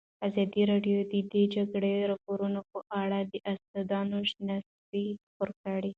[0.27, 5.05] ازادي راډیو د د جګړې راپورونه په اړه د استادانو شننې خپرې
[5.63, 5.89] کړي.